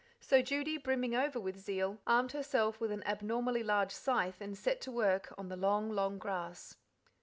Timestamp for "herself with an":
2.31-3.03